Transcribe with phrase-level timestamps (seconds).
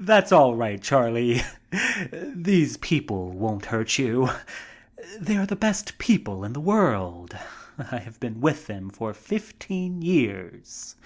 [0.00, 1.42] "That's all right, Charlie.
[2.24, 4.28] These people won't hurt you.
[5.20, 7.38] They are the best people in the world.
[7.78, 10.96] I have been with them for fifteen years."